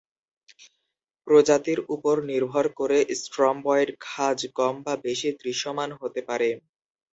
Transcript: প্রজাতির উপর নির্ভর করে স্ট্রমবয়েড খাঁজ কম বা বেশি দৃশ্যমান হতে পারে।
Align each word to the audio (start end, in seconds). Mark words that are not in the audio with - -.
প্রজাতির 1.27 1.79
উপর 1.95 2.15
নির্ভর 2.29 2.65
করে 2.79 2.97
স্ট্রমবয়েড 3.21 3.89
খাঁজ 4.05 4.39
কম 4.57 4.75
বা 4.85 4.93
বেশি 5.05 5.29
দৃশ্যমান 5.41 5.89
হতে 6.01 6.21
পারে। 6.29 6.49